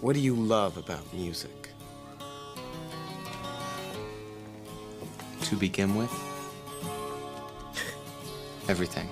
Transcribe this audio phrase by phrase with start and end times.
[0.00, 1.70] What do you love about music?
[5.42, 6.12] To begin with,
[8.68, 9.08] everything.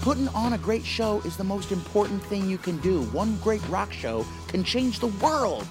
[0.00, 3.02] Putting on a great show is the most important thing you can do.
[3.12, 5.66] One great rock show can change the world.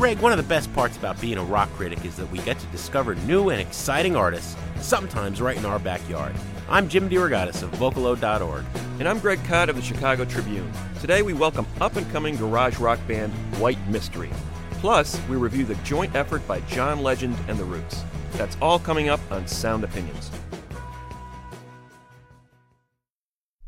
[0.00, 2.58] Greg, one of the best parts about being a rock critic is that we get
[2.58, 6.34] to discover new and exciting artists, sometimes right in our backyard.
[6.70, 8.64] I'm Jim DeRogatis of Vocalo.org.
[8.98, 10.72] And I'm Greg Kot of the Chicago Tribune.
[11.02, 14.30] Today we welcome up and coming garage rock band White Mystery.
[14.70, 18.02] Plus, we review the joint effort by John Legend and The Roots.
[18.38, 20.30] That's all coming up on Sound Opinions.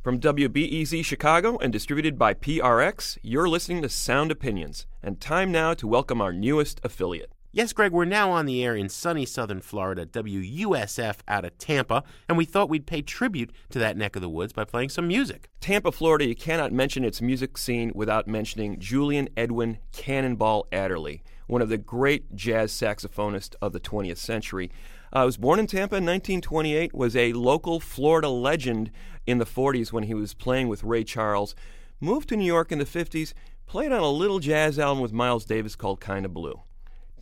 [0.02, 4.84] From WBEZ Chicago and distributed by PRX, you're listening to Sound Opinions.
[5.00, 7.30] And time now to welcome our newest affiliate.
[7.52, 12.02] Yes, Greg, we're now on the air in sunny southern Florida, WUSF out of Tampa,
[12.28, 15.06] and we thought we'd pay tribute to that neck of the woods by playing some
[15.06, 15.48] music.
[15.60, 21.62] Tampa, Florida, you cannot mention its music scene without mentioning Julian Edwin Cannonball Adderley, one
[21.62, 24.68] of the great jazz saxophonists of the 20th century.
[25.12, 28.90] Uh, was born in Tampa in 1928, was a local Florida legend
[29.26, 31.54] in the 40s when he was playing with Ray Charles,
[32.00, 33.32] moved to New York in the 50s,
[33.66, 36.62] played on a little jazz album with Miles Davis called Kind of Blue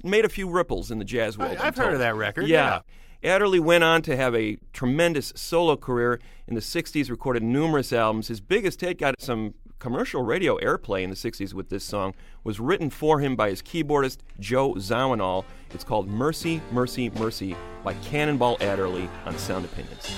[0.05, 1.57] made a few ripples in the jazz world.
[1.59, 2.47] I, have heard of that record.
[2.47, 2.81] Yeah.
[3.23, 3.35] yeah.
[3.35, 8.29] Adderley went on to have a tremendous solo career in the 60s, recorded numerous albums.
[8.29, 12.15] His biggest hit got some commercial radio airplay in the 60s with this song,
[12.45, 15.45] was written for him by his keyboardist, Joe Zawinul.
[15.73, 20.11] It's called Mercy, Mercy, Mercy by Cannonball Adderley on Sound Opinions.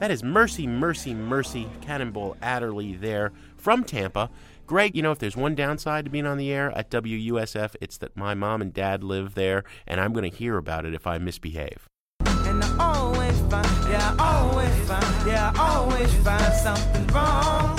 [0.00, 4.30] That is Mercy, Mercy, Mercy, Cannonball Adderley there from Tampa.
[4.66, 7.98] Greg, you know, if there's one downside to being on the air at WUSF, it's
[7.98, 11.06] that my mom and dad live there, and I'm going to hear about it if
[11.06, 11.86] I misbehave.
[12.24, 17.78] And I always find, yeah, I always find, yeah, I always find something wrong.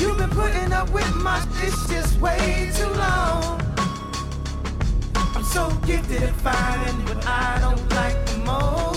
[0.00, 3.60] You've been putting up with my just way too long.
[5.14, 8.87] I'm so gifted at finding what I don't like the most.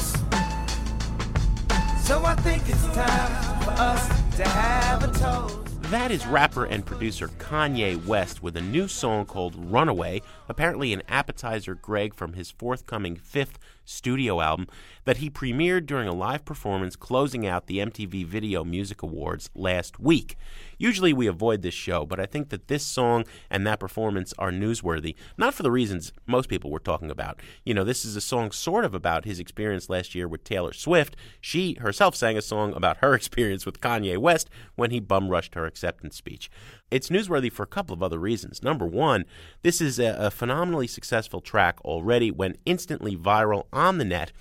[2.11, 4.05] So I think it's time for us
[4.35, 5.81] to have a toast.
[5.83, 11.03] That is rapper and producer Kanye West with a new song called Runaway, apparently an
[11.07, 13.57] appetizer, Greg, from his forthcoming fifth
[13.91, 14.67] studio album
[15.05, 19.99] that he premiered during a live performance closing out the MTV Video Music Awards last
[19.99, 20.35] week.
[20.77, 24.51] Usually we avoid this show, but I think that this song and that performance are
[24.51, 27.39] newsworthy, not for the reasons most people were talking about.
[27.65, 30.73] You know, this is a song sort of about his experience last year with Taylor
[30.73, 31.15] Swift.
[31.39, 35.55] She herself sang a song about her experience with Kanye West when he bum rushed
[35.55, 36.49] her acceptance speech.
[36.91, 38.61] It's newsworthy for a couple of other reasons.
[38.61, 39.25] Number one,
[39.63, 44.31] this is a, a phenomenally successful track already, went instantly viral on the net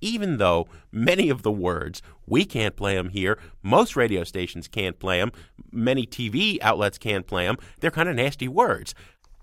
[0.00, 4.98] even though many of the words, we can't play them here, most radio stations can't
[4.98, 5.32] play them,
[5.72, 8.94] many TV outlets can't play them, they're kind of nasty words.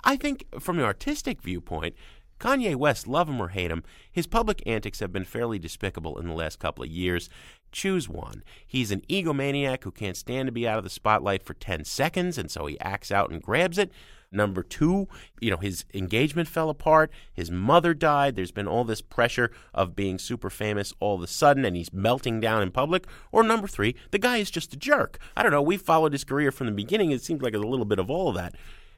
[0.04, 1.96] I think from an artistic viewpoint,
[2.40, 6.28] Kanye West, love him or hate him, his public antics have been fairly despicable in
[6.28, 7.30] the last couple of years.
[7.76, 8.42] Choose one.
[8.66, 12.38] He's an egomaniac who can't stand to be out of the spotlight for 10 seconds,
[12.38, 13.92] and so he acts out and grabs it.
[14.32, 15.10] Number two,
[15.42, 17.12] you know, his engagement fell apart.
[17.34, 18.38] His mother died.
[18.38, 21.92] There's been all this pressure of being super famous all of a sudden, and he's
[21.92, 23.08] melting down in public.
[23.34, 25.20] Or number three, the guy is just a jerk.
[25.36, 25.62] I don't know.
[25.62, 27.12] We followed his career from the beginning.
[27.12, 28.56] It seems like a little bit of all of that.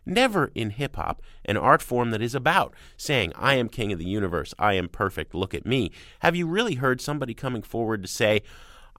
[0.08, 4.00] Never in hip hop, an art form that is about saying, I am king of
[4.00, 5.92] the universe, I am perfect, look at me.
[6.20, 8.42] Have you really heard somebody coming forward to say,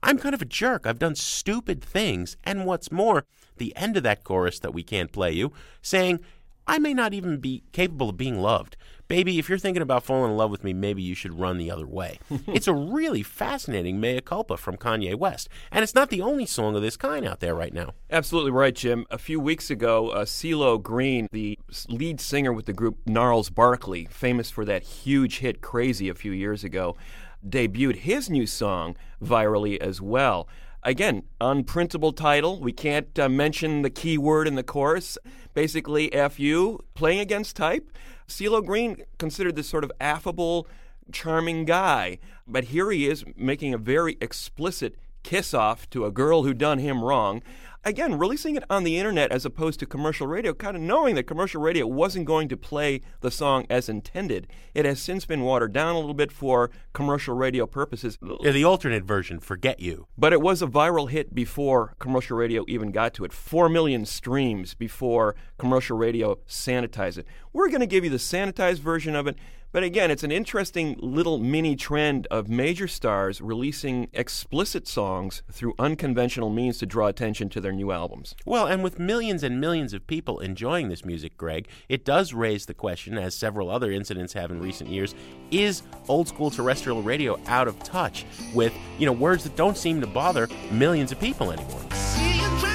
[0.03, 3.25] I'm kind of a jerk, I've done stupid things, and what's more,
[3.57, 5.51] the end of that chorus that we can't play you,
[5.81, 6.19] saying,
[6.69, 8.77] I may not even be capable of being loved.
[9.07, 11.71] Baby, if you're thinking about falling in love with me, maybe you should run the
[11.71, 12.19] other way.
[12.47, 15.49] it's a really fascinating mea culpa from Kanye West.
[15.71, 17.93] And it's not the only song of this kind out there right now.
[18.11, 19.07] Absolutely right, Jim.
[19.09, 21.57] A few weeks ago, uh, CeeLo Green, the
[21.87, 26.31] lead singer with the group Gnarls Barkley, famous for that huge hit Crazy a few
[26.31, 26.95] years ago,
[27.43, 30.47] debuted his new song virally as well.
[30.83, 32.59] Again, unprintable title.
[32.59, 35.17] We can't uh, mention the key word in the chorus.
[35.53, 37.91] Basically, FU, playing against type.
[38.27, 40.67] CeeLo Green considered this sort of affable,
[41.11, 46.43] charming guy, but here he is making a very explicit kiss off to a girl
[46.43, 47.41] who done him wrong
[47.83, 51.23] again, releasing it on the internet as opposed to commercial radio, kind of knowing that
[51.23, 54.47] commercial radio wasn't going to play the song as intended.
[54.73, 58.17] It has since been watered down a little bit for commercial radio purposes.
[58.21, 60.07] The alternate version, Forget You.
[60.17, 63.33] But it was a viral hit before commercial radio even got to it.
[63.33, 67.25] Four million streams before commercial radio sanitized it.
[67.53, 69.37] We're going to give you the sanitized version of it.
[69.71, 75.75] But again, it's an interesting little mini trend of major stars releasing explicit songs through
[75.77, 78.35] unconventional means to draw attention to their new albums.
[78.47, 82.65] Well, and with millions and millions of people enjoying this music, Greg, it does raise
[82.65, 85.13] the question, as several other incidents have in recent years,
[85.51, 88.25] is old school terrestrial radio out of touch
[88.55, 92.68] with, you know, words that don't seem to bother millions of people anymore?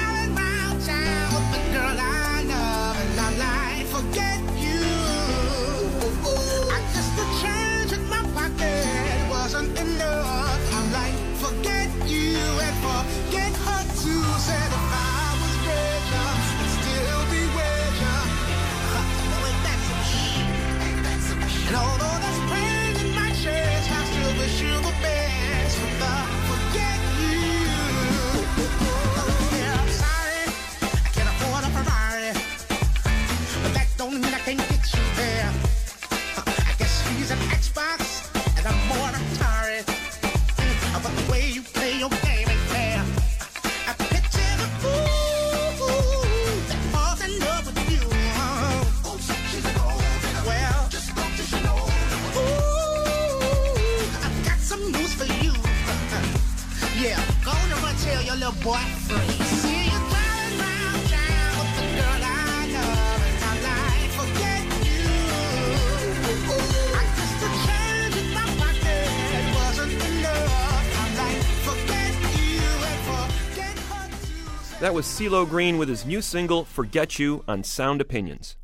[74.85, 78.55] That was CeeLo Green with his new single, Forget You, on Sound Opinions.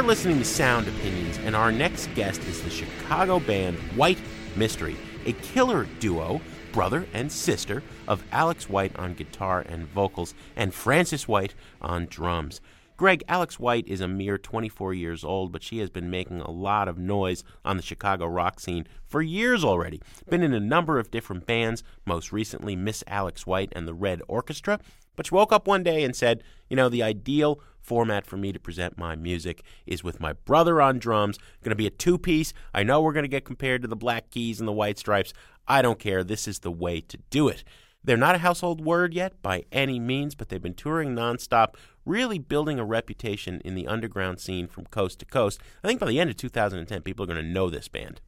[0.00, 4.16] You're listening to Sound Opinions, and our next guest is the Chicago band White
[4.56, 6.40] Mystery, a killer duo,
[6.72, 12.62] brother and sister, of Alex White on guitar and vocals and Francis White on drums.
[12.96, 16.50] Greg, Alex White is a mere 24 years old, but she has been making a
[16.50, 20.00] lot of noise on the Chicago rock scene for years already.
[20.30, 24.22] Been in a number of different bands, most recently Miss Alex White and the Red
[24.28, 24.80] Orchestra.
[25.14, 28.52] But she woke up one day and said, you know, the ideal format for me
[28.52, 31.38] to present my music is with my brother on drums.
[31.62, 32.52] Going to be a two piece.
[32.74, 35.32] I know we're going to get compared to the Black Keys and the White Stripes.
[35.66, 36.24] I don't care.
[36.24, 37.64] This is the way to do it.
[38.02, 41.74] They're not a household word yet by any means, but they've been touring nonstop,
[42.06, 45.60] really building a reputation in the underground scene from coast to coast.
[45.84, 48.20] I think by the end of 2010, people are going to know this band.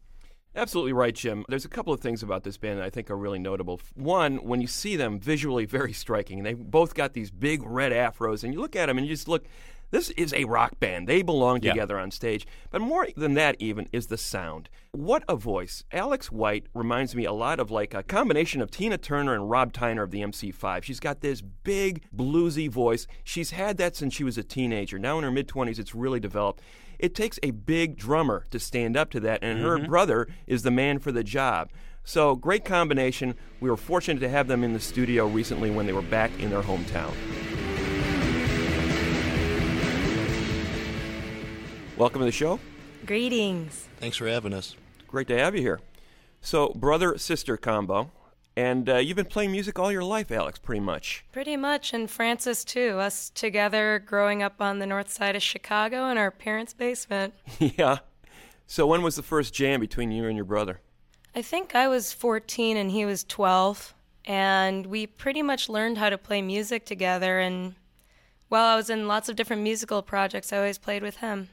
[0.55, 1.45] Absolutely right, Jim.
[1.49, 3.81] There's a couple of things about this band that I think are really notable.
[3.95, 8.45] One, when you see them visually very striking, they both got these big red afros,
[8.45, 9.47] and you look at them and you just look,
[9.93, 11.07] this is a rock band.
[11.07, 11.73] They belong Yeah.
[11.73, 12.47] together on stage.
[12.71, 14.71] But more than that, even, is the sound.
[14.93, 15.85] What a voice.
[15.93, 19.73] Alex White reminds me a lot of like a combination of Tina Turner and Rob
[19.75, 20.83] Tyner of the MC5.
[20.83, 23.07] She's got this big, bluesy voice.
[23.23, 24.99] She's had that since she was a teenager.
[24.99, 26.63] Now in her mid 20s, it's really developed.
[27.03, 29.91] It takes a big drummer to stand up to that, and her mm-hmm.
[29.91, 31.69] brother is the man for the job.
[32.05, 33.35] So, great combination.
[33.59, 36.51] We were fortunate to have them in the studio recently when they were back in
[36.51, 37.13] their hometown.
[41.97, 42.61] Welcome to the show.
[43.05, 43.89] Greetings.
[43.99, 44.77] Thanks for having us.
[45.09, 45.81] Great to have you here.
[46.41, 48.13] So, brother sister combo.
[48.57, 51.25] And uh, you've been playing music all your life, Alex, pretty much.
[51.33, 52.99] Pretty much, and Francis too.
[52.99, 57.33] Us together growing up on the north side of Chicago in our parents' basement.
[57.59, 57.99] yeah.
[58.67, 60.81] So, when was the first jam between you and your brother?
[61.35, 63.95] I think I was 14 and he was 12,
[64.27, 67.39] and we pretty much learned how to play music together.
[67.39, 67.75] And
[68.49, 71.49] while I was in lots of different musical projects, I always played with him.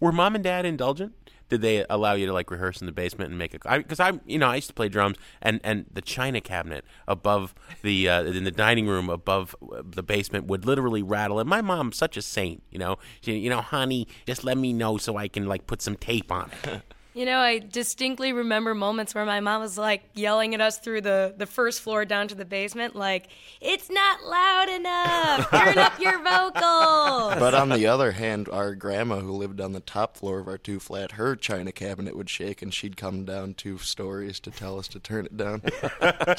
[0.00, 1.23] Were mom and dad indulgent?
[1.54, 3.78] Did they allow you to like rehearse in the basement and make a?
[3.78, 6.84] Because I, am you know, I used to play drums, and and the china cabinet
[7.06, 11.38] above the uh, in the dining room above uh, the basement would literally rattle.
[11.38, 12.98] And my mom's such a saint, you know.
[13.20, 16.32] She, you know, honey, just let me know so I can like put some tape
[16.32, 16.82] on it.
[17.14, 21.02] You know, I distinctly remember moments where my mom was like yelling at us through
[21.02, 23.28] the, the first floor down to the basement, like,
[23.60, 25.48] it's not loud enough!
[25.50, 27.38] Turn up your vocals!
[27.38, 30.58] But on the other hand, our grandma, who lived on the top floor of our
[30.58, 34.76] two flat, her china cabinet would shake, and she'd come down two stories to tell
[34.76, 35.62] us to turn it down.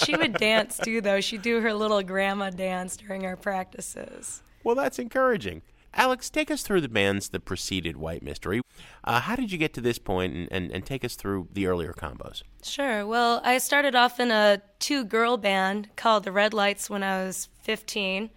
[0.03, 1.21] she would dance too, though.
[1.21, 4.41] She'd do her little grandma dance during our practices.
[4.65, 5.61] well, that's encouraging.
[5.95, 8.61] Alex, take us through the bands that preceded White Mystery.
[9.03, 11.67] Uh, how did you get to this point, and, and, and take us through the
[11.67, 12.43] earlier combos?
[12.63, 13.05] Sure.
[13.05, 17.23] Well, I started off in a two girl band called the Red Lights when I
[17.23, 18.29] was 15.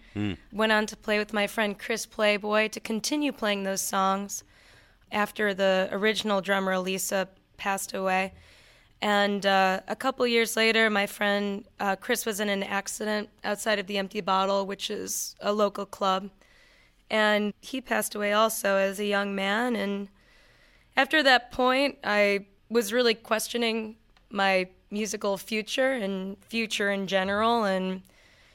[0.52, 4.42] Went on to play with my friend Chris Playboy to continue playing those songs
[5.12, 8.32] after the original drummer Lisa passed away.
[9.00, 13.78] And uh, a couple years later, my friend uh, Chris was in an accident outside
[13.78, 16.30] of the Empty Bottle, which is a local club.
[17.10, 19.76] And he passed away also as a young man.
[19.76, 20.08] And
[20.96, 23.96] after that point, I was really questioning
[24.30, 27.64] my musical future and future in general.
[27.64, 28.02] And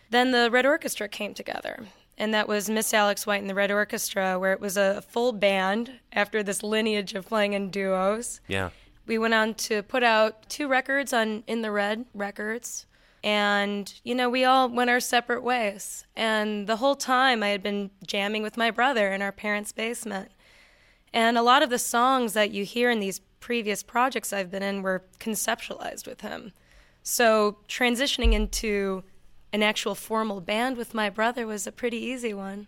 [0.10, 1.86] then the Red Orchestra came together.
[2.18, 5.32] And that was Miss Alex White and the Red Orchestra, where it was a full
[5.32, 8.40] band after this lineage of playing in duos.
[8.48, 8.70] Yeah.
[9.06, 12.86] We went on to put out two records on In the Red Records.
[13.24, 16.06] And, you know, we all went our separate ways.
[16.16, 20.30] And the whole time I had been jamming with my brother in our parents' basement.
[21.14, 24.64] And a lot of the songs that you hear in these previous projects I've been
[24.64, 26.52] in were conceptualized with him.
[27.04, 29.04] So transitioning into
[29.54, 32.68] an actual formal band with my brother was a pretty easy one.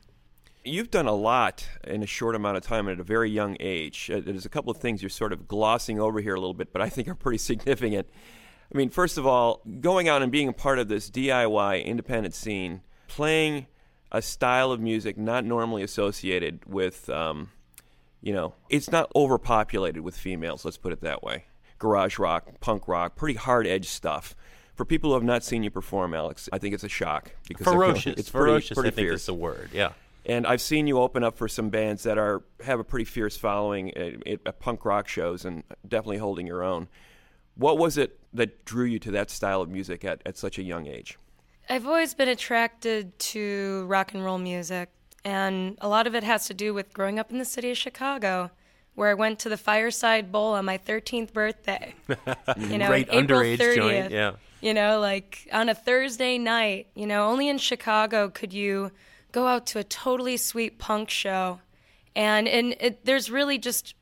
[0.64, 4.10] You've done a lot in a short amount of time at a very young age.
[4.12, 6.74] Uh, There's a couple of things you're sort of glossing over here a little bit,
[6.74, 8.08] but I think are pretty significant.
[8.76, 12.34] I mean, first of all, going out and being a part of this DIY independent
[12.34, 13.68] scene, playing
[14.12, 17.52] a style of music not normally associated with, um,
[18.22, 21.46] you know, it's not overpopulated with females, let's put it that way.
[21.80, 24.36] Garage rock, punk rock, pretty hard edge stuff.
[24.74, 27.66] For people who have not seen you perform, Alex, I think it's a shock because
[27.66, 28.20] Ferocious.
[28.20, 29.70] It's pretty, Ferocious, pretty I think is the word.
[29.72, 29.94] Yeah.
[30.26, 33.38] And I've seen you open up for some bands that are have a pretty fierce
[33.38, 36.90] following at, at punk rock shows and definitely holding your own.
[37.56, 40.64] What was it that drew you to that style of music at, at such a
[40.64, 41.18] young age?
[41.70, 44.90] I've always been attracted to rock and roll music,
[45.24, 47.78] and a lot of it has to do with growing up in the city of
[47.78, 48.52] Chicago,
[48.94, 51.96] where I went to the Fireside Bowl on my 13th birthday.
[52.58, 53.76] You know, Great April underage 30th.
[53.76, 54.32] joint, yeah.
[54.62, 58.92] You know, like on a Thursday night, you know, only in Chicago could you
[59.32, 61.60] go out to a totally sweet punk show.
[62.16, 63.94] And, and it, there's really just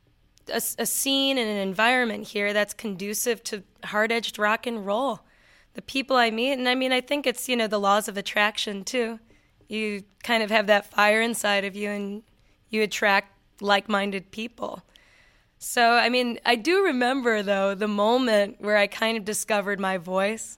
[0.50, 5.22] a, a scene and an environment here that's conducive to hard edged rock and roll.
[5.74, 8.18] The people I meet, and I mean, I think it's, you know, the laws of
[8.18, 9.20] attraction too.
[9.68, 12.24] You kind of have that fire inside of you and
[12.70, 13.30] you attract
[13.62, 14.84] like minded people.
[15.58, 19.98] So, I mean, I do remember though the moment where I kind of discovered my
[19.98, 20.58] voice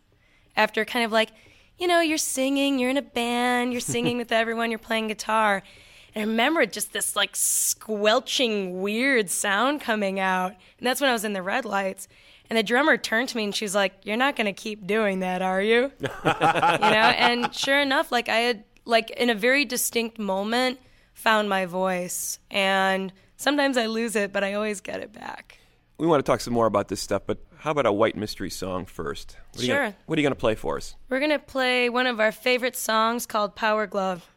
[0.55, 1.29] after kind of like,
[1.77, 5.61] you know, you're singing, you're in a band, you're singing with everyone, you're playing guitar.
[6.15, 10.51] I remember just this like squelching, weird sound coming out.
[10.77, 12.07] And that's when I was in the red lights.
[12.49, 15.19] And the drummer turned to me and she's like, You're not going to keep doing
[15.19, 15.91] that, are you?
[15.99, 17.13] you know?
[17.17, 20.79] And sure enough, like I had like in a very distinct moment,
[21.13, 22.39] found my voice.
[22.51, 25.57] And sometimes I lose it, but I always get it back.
[25.97, 28.49] We want to talk some more about this stuff, but how about a white mystery
[28.49, 29.37] song first?
[29.53, 29.75] What Sure.
[29.77, 30.95] gonna- what are you going to play for us?
[31.09, 34.29] We're going to play one of our favorite songs called Power Glove.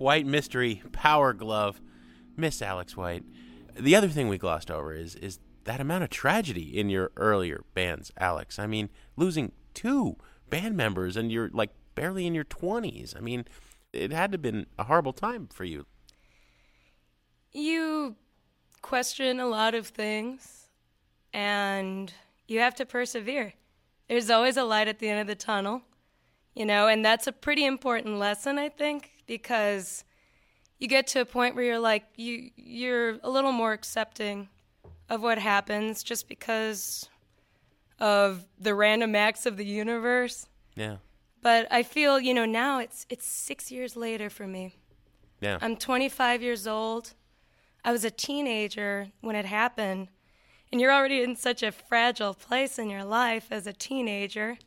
[0.00, 1.78] White Mystery Power Glove,
[2.34, 3.22] Miss Alex White.
[3.78, 7.64] The other thing we glossed over is is that amount of tragedy in your earlier
[7.74, 8.58] bands, Alex.
[8.58, 10.16] I mean, losing two
[10.48, 13.14] band members and you're like barely in your twenties.
[13.14, 13.44] I mean,
[13.92, 15.84] it had to have been a horrible time for you.
[17.52, 18.16] You
[18.80, 20.70] question a lot of things
[21.34, 22.10] and
[22.48, 23.52] you have to persevere.
[24.08, 25.82] There's always a light at the end of the tunnel,
[26.54, 30.02] you know, and that's a pretty important lesson, I think, because
[30.80, 34.48] you get to a point where you're like you you're a little more accepting
[35.08, 37.08] of what happens just because
[38.00, 40.46] of the random acts of the universe.
[40.74, 40.96] Yeah,
[41.42, 44.74] But I feel, you know, now it's it's 6 years later for me.
[45.40, 45.58] yeah.
[45.60, 47.14] I'm 25 years old.
[47.84, 50.08] I was a teenager when it happened.
[50.72, 54.58] And you're already in such a fragile place in your life as a teenager,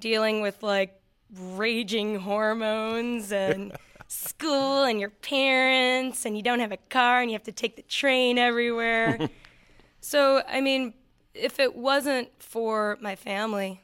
[0.00, 1.00] dealing with like
[1.34, 3.72] raging hormones and
[4.08, 7.76] school and your parents, and you don't have a car and you have to take
[7.76, 9.28] the train everywhere.
[10.00, 10.94] so, I mean,
[11.34, 13.80] if it wasn't for my family,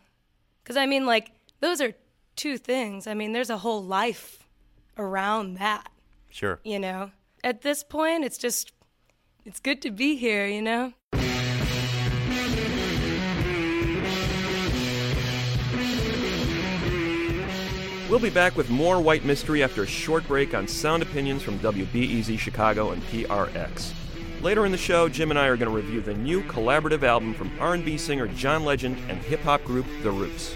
[0.63, 1.93] because I mean, like, those are
[2.37, 3.07] two things.
[3.07, 4.47] I mean, there's a whole life
[4.97, 5.89] around that
[6.33, 6.61] sure.
[6.65, 7.11] you know.
[7.45, 8.73] At this point, it's just,
[9.45, 10.93] it's good to be here, you know?
[18.13, 21.59] We'll be back with more White Mystery after a short break on sound opinions from
[21.61, 23.95] WBEZ Chicago and PRX.
[24.43, 27.33] Later in the show, Jim and I are going to review the new collaborative album
[27.33, 30.55] from R&B singer John Legend and hip-hop group The Roots.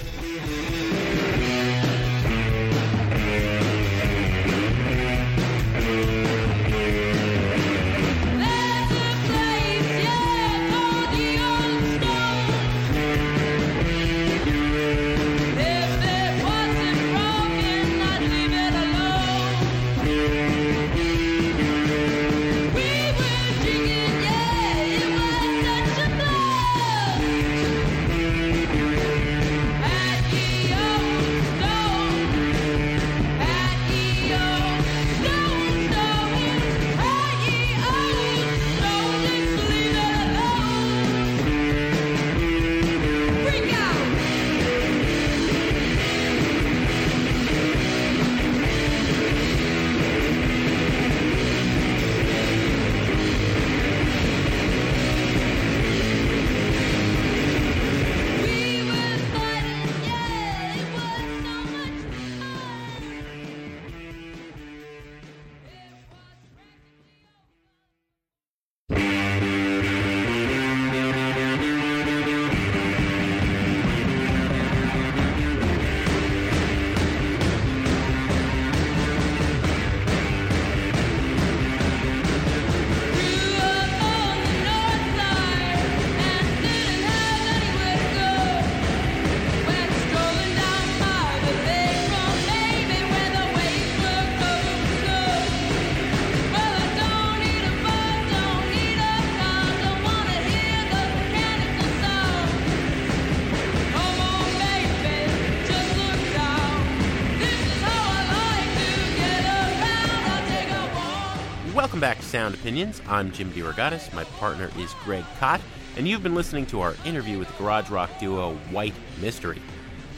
[112.66, 113.00] Opinions.
[113.06, 114.12] I'm Jim DeRogatis.
[114.12, 115.60] My partner is Greg Kot,
[115.96, 119.62] and you've been listening to our interview with garage rock duo White Mystery.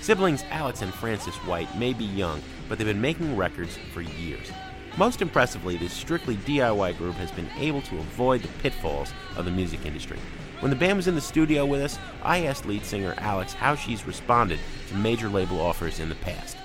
[0.00, 4.50] Siblings Alex and Francis White may be young, but they've been making records for years.
[4.96, 9.50] Most impressively, this strictly DIY group has been able to avoid the pitfalls of the
[9.50, 10.18] music industry.
[10.60, 13.74] When the band was in the studio with us, I asked lead singer Alex how
[13.74, 14.58] she's responded
[14.88, 16.56] to major label offers in the past.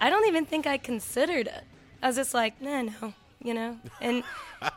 [0.00, 1.64] I don't even think I considered it.
[2.00, 3.78] I was just like, nah, no, you know.
[4.00, 4.22] And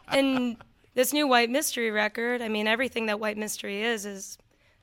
[0.10, 0.58] and
[0.95, 4.38] this new White Mystery record, I mean, everything that White Mystery is is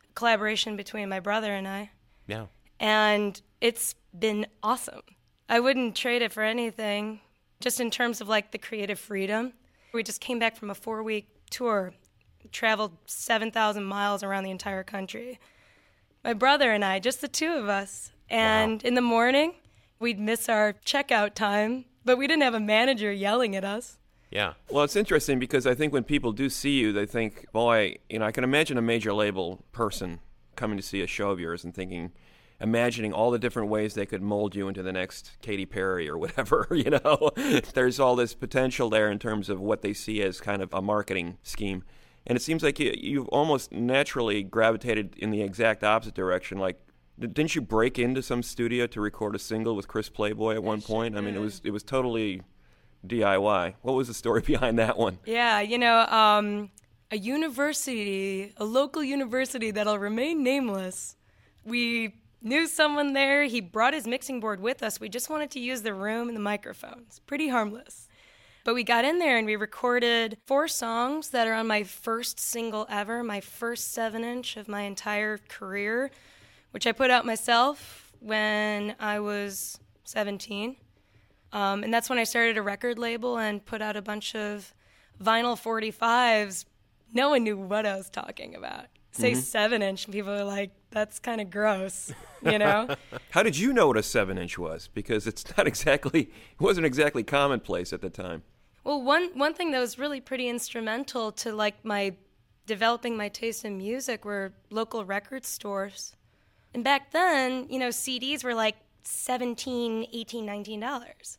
[0.09, 1.91] a collaboration between my brother and I,
[2.27, 2.47] Yeah.
[2.81, 5.03] and it's been awesome.
[5.49, 7.21] I wouldn't trade it for anything.
[7.61, 9.53] Just in terms of like the creative freedom,
[9.93, 11.95] we just came back from a four-week tour,
[12.53, 15.39] traveled seven thousand miles around the entire country.
[16.25, 19.55] My brother and I, just the two of us, and in the morning
[19.99, 23.99] we'd miss our checkout time, but we didn't have a manager yelling at us.
[24.31, 24.55] Yeah.
[24.71, 28.19] Well, it's interesting because I think when people do see you, they think, boy, you
[28.19, 30.21] know, I can imagine a major label person
[30.57, 32.13] coming to see a show of yours and thinking,
[32.61, 36.17] imagining all the different ways they could mold you into the next Katy Perry or
[36.17, 37.31] whatever, you know.
[37.75, 40.83] There's all this potential there in terms of what they see as kind of a
[40.83, 41.85] marketing scheme.
[42.27, 46.59] And it seems like you, you've almost naturally gravitated in the exact opposite direction.
[46.59, 46.81] Like,
[47.19, 50.83] didn't you break into some studio to record a single with Chris Playboy at one
[50.83, 51.17] point?
[51.17, 52.43] I mean, it was it was totally
[53.07, 53.75] DIY.
[53.83, 55.19] What was the story behind that one?
[55.25, 56.71] Yeah, you know, um,
[57.11, 61.17] a university, a local university that'll remain nameless.
[61.65, 63.45] We knew someone there.
[63.45, 65.01] He brought his mixing board with us.
[65.01, 67.21] We just wanted to use the room and the microphones.
[67.27, 68.09] Pretty harmless.
[68.65, 72.41] But we got in there and we recorded four songs that are on my first
[72.41, 76.11] single ever, my first seven inch of my entire career,
[76.77, 80.77] which I put out myself when I was 17.
[81.51, 84.75] Um, and that's when I started a record label and put out a bunch of
[85.19, 86.67] vinyl 45s.
[87.15, 88.89] No one knew what I was talking about.
[89.13, 92.13] Say seven inch, and people are like, that's kind of gross,
[92.43, 92.95] you know?
[93.31, 94.91] How did you know what a seven inch was?
[94.93, 98.43] Because it's not exactly, it wasn't exactly commonplace at the time.
[98.85, 102.17] well, one, one thing that was really pretty instrumental to like my
[102.67, 106.17] developing my taste in music were local record stores.
[106.77, 111.39] And back then, you know, CDs were like 17, 18, 19 dollars.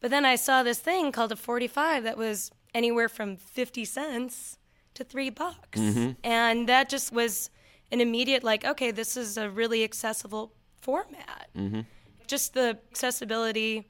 [0.00, 4.58] But then I saw this thing called a 45 that was anywhere from 50 cents
[4.94, 5.78] to 3 bucks.
[5.78, 6.10] Mm-hmm.
[6.24, 7.48] And that just was
[7.92, 11.50] an immediate like, okay, this is a really accessible format.
[11.56, 11.82] Mm-hmm.
[12.26, 13.86] Just the accessibility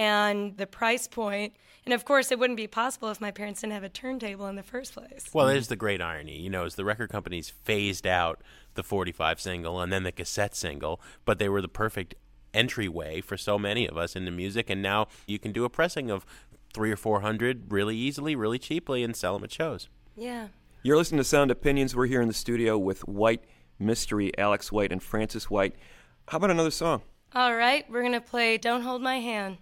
[0.00, 1.52] and the price point.
[1.84, 4.56] And of course, it wouldn't be possible if my parents didn't have a turntable in
[4.56, 5.28] the first place.
[5.34, 8.40] Well, there's the great irony, you know, as the record companies phased out
[8.74, 12.14] the 45 single and then the cassette single, but they were the perfect
[12.54, 16.10] entryway for so many of us into music, and now you can do a pressing
[16.10, 16.24] of
[16.72, 19.88] three or four hundred really easily, really cheaply, and sell them at shows.
[20.16, 20.48] Yeah.
[20.82, 21.94] You're listening to Sound Opinions.
[21.94, 23.44] We're here in the studio with White
[23.78, 25.74] Mystery, Alex White, and Francis White.
[26.28, 27.02] How about another song?
[27.34, 29.58] All right, we're going to play Don't Hold My Hand.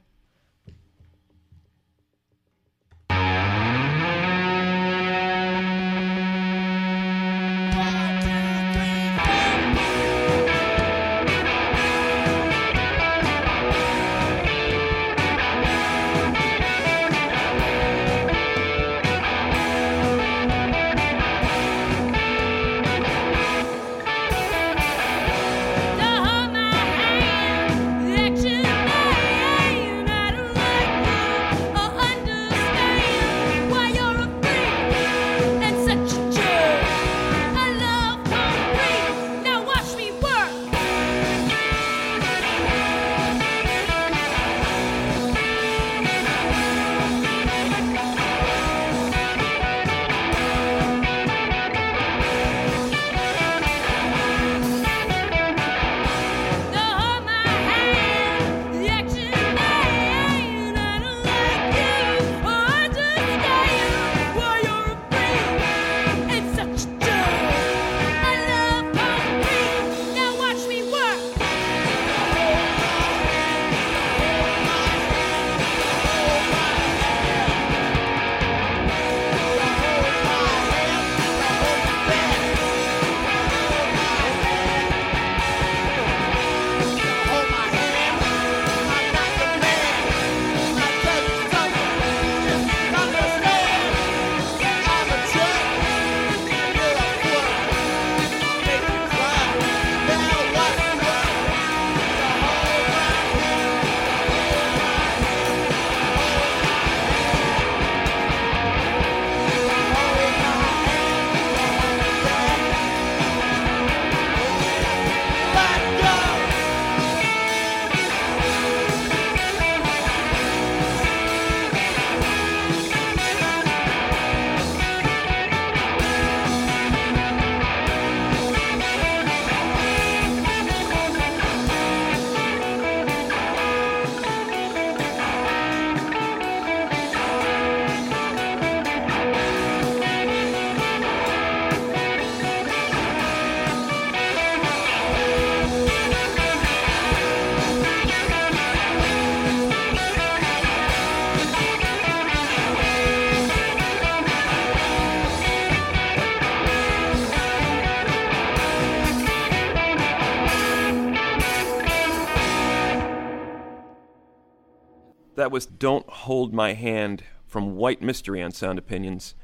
[165.49, 169.35] That was Don't Hold My Hand from White Mystery on Sound Opinions.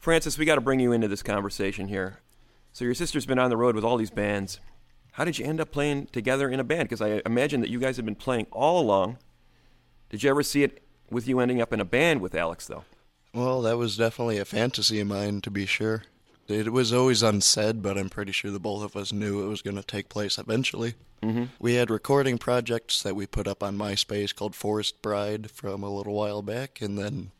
[0.00, 2.18] Francis, we got to bring you into this conversation here.
[2.72, 4.58] So, your sister's been on the road with all these bands.
[5.12, 6.88] How did you end up playing together in a band?
[6.88, 9.18] Because I imagine that you guys have been playing all along.
[10.10, 12.82] Did you ever see it with you ending up in a band with Alex, though?
[13.32, 16.02] Well, that was definitely a fantasy of mine, to be sure.
[16.46, 19.62] It was always unsaid, but I'm pretty sure the both of us knew it was
[19.62, 20.94] going to take place eventually.
[21.22, 21.44] Mm-hmm.
[21.58, 25.88] We had recording projects that we put up on MySpace called Forest Bride from a
[25.88, 27.30] little while back, and then,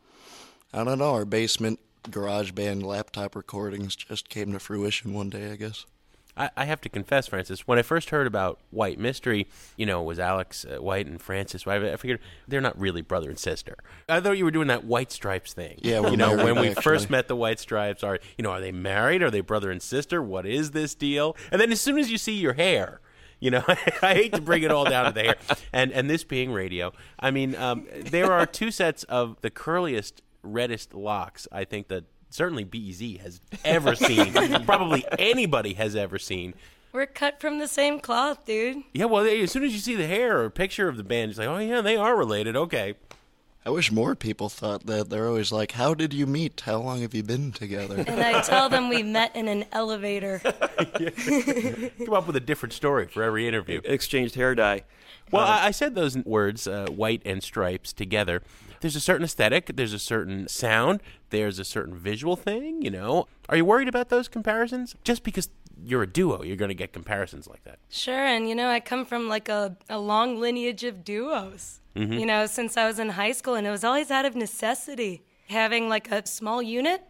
[0.72, 5.50] I don't know, our basement garage band laptop recordings just came to fruition one day,
[5.50, 5.84] I guess.
[6.36, 10.02] I, I have to confess, Francis, when I first heard about White Mystery, you know,
[10.02, 11.66] it was Alex uh, White and Francis.
[11.66, 13.76] I, I figured they're not really brother and sister.
[14.08, 15.78] I thought you were doing that White Stripes thing.
[15.82, 16.82] Yeah, we're you know, when we actually.
[16.82, 19.22] first met the White Stripes, are you know, are they married?
[19.22, 20.22] Are they brother and sister?
[20.22, 21.36] What is this deal?
[21.50, 23.00] And then as soon as you see your hair.
[23.40, 23.64] You know,
[24.02, 25.36] I hate to bring it all down to the hair,
[25.72, 30.22] and and this being radio, I mean, um, there are two sets of the curliest,
[30.42, 31.46] reddest locks.
[31.52, 34.32] I think that certainly BEZ has ever seen,
[34.66, 36.54] probably anybody has ever seen.
[36.92, 38.82] We're cut from the same cloth, dude.
[38.92, 41.30] Yeah, well, they, as soon as you see the hair or picture of the band,
[41.30, 42.56] it's like, oh yeah, they are related.
[42.56, 42.94] Okay,
[43.66, 45.10] I wish more people thought that.
[45.10, 46.60] They're always like, How did you meet?
[46.60, 48.04] How long have you been together?
[48.06, 50.40] And I tell them we met in an elevator.
[50.44, 53.80] come up with a different story for every interview.
[53.84, 54.82] Exchanged hair dye.
[55.30, 58.42] Well, I, I said those words, uh, white and stripes, together.
[58.84, 63.26] There's a certain aesthetic, there's a certain sound, there's a certain visual thing, you know.
[63.48, 64.94] Are you worried about those comparisons?
[65.02, 65.48] Just because
[65.82, 67.78] you're a duo, you're going to get comparisons like that.
[67.88, 72.12] Sure, and you know, I come from like a, a long lineage of duos, mm-hmm.
[72.12, 75.22] you know, since I was in high school, and it was always out of necessity.
[75.48, 77.00] Having like a small unit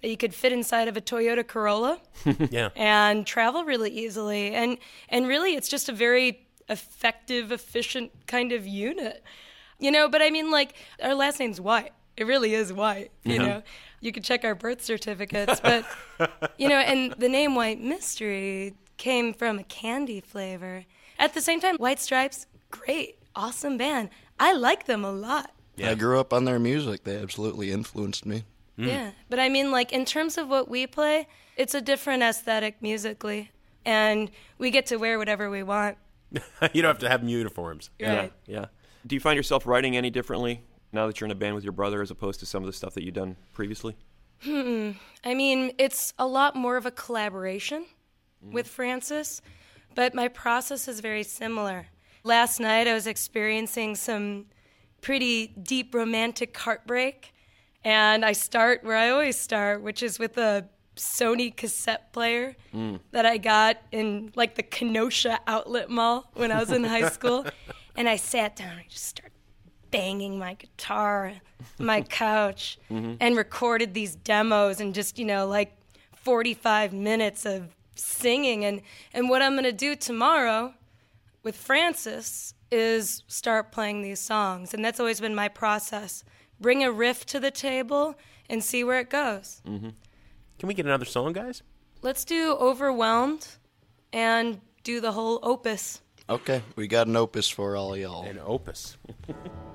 [0.00, 2.00] that you could fit inside of a Toyota Corolla
[2.50, 2.70] Yeah.
[2.74, 4.54] and travel really easily.
[4.54, 4.78] And,
[5.10, 9.22] and really, it's just a very effective, efficient kind of unit,
[9.78, 10.08] you know.
[10.08, 11.92] But I mean, like, our last name's White.
[12.16, 13.62] It really is White, you know.
[14.00, 15.84] You could check our birth certificates, but,
[16.58, 20.84] you know, and the name White Mystery came from a candy flavor.
[21.18, 24.10] At the same time, White Stripes, great, awesome band.
[24.40, 25.52] I like them a lot.
[25.76, 25.90] Yeah.
[25.90, 27.04] I grew up on their music.
[27.04, 28.44] They absolutely influenced me.
[28.76, 32.80] Yeah, but I mean, like in terms of what we play, it's a different aesthetic
[32.80, 33.50] musically,
[33.84, 35.98] and we get to wear whatever we want.
[36.72, 37.90] you don't have to have uniforms.
[38.00, 38.32] Right.
[38.46, 38.66] Yeah.
[39.06, 41.72] Do you find yourself writing any differently now that you're in a band with your
[41.72, 43.96] brother as opposed to some of the stuff that you've done previously?
[44.42, 44.92] Hmm.
[45.24, 47.86] I mean, it's a lot more of a collaboration
[48.44, 48.52] mm-hmm.
[48.52, 49.42] with Francis,
[49.94, 51.86] but my process is very similar.
[52.24, 54.46] Last night, I was experiencing some
[55.00, 57.32] pretty deep romantic heartbreak,
[57.84, 63.00] and I start where I always start, which is with a Sony cassette player mm.
[63.12, 67.46] that I got in like the Kenosha Outlet Mall when I was in high school.
[67.98, 69.32] And I sat down and I just started
[69.90, 71.34] banging my guitar
[71.80, 75.76] my couch and recorded these demos and just, you know, like
[76.14, 78.64] 45 minutes of singing.
[78.64, 78.82] And,
[79.12, 80.74] and what I'm going to do tomorrow
[81.42, 84.74] with Francis is start playing these songs.
[84.74, 86.22] And that's always been my process.
[86.60, 88.14] Bring a riff to the table
[88.48, 89.60] and see where it goes.
[89.66, 89.88] Mm-hmm.
[90.60, 91.64] Can we get another song, guys?
[92.02, 93.48] Let's do Overwhelmed
[94.12, 96.00] and do the whole opus.
[96.30, 98.24] Okay, we got an opus for all y'all.
[98.24, 98.96] An opus.